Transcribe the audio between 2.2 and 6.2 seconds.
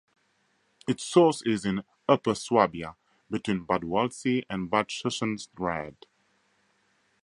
Swabia, between Bad Waldsee and Bad Schussenried.